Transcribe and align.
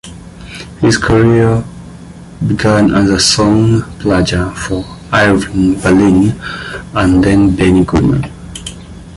His 0.79 0.97
career 0.97 1.63
began 2.47 2.91
as 2.95 3.07
a 3.11 3.19
song 3.19 3.81
plugger 3.99 4.51
for 4.55 4.83
Irving 5.13 5.79
Berlin 5.79 6.31
and 6.95 7.23
then 7.23 7.55
Benny 7.55 7.85
Goodman. 7.85 8.23